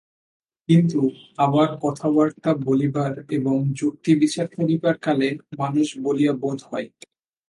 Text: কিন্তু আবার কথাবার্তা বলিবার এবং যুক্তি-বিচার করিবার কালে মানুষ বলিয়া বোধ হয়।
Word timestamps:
কিন্তু 0.69 0.99
আবার 1.37 1.69
কথাবার্তা 1.83 2.51
বলিবার 2.61 3.13
এবং 3.37 3.55
যুক্তি-বিচার 3.79 4.47
করিবার 4.55 4.95
কালে 5.01 5.29
মানুষ 5.59 5.87
বলিয়া 6.03 6.33
বোধ 6.41 6.59
হয়। 6.69 6.87